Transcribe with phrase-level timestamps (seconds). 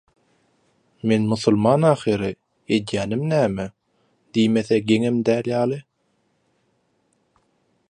[1.09, 2.31] «Men musulman ahyry,
[2.77, 3.67] edýänim näme?»
[4.39, 5.81] diýmese geňem däl ýaly.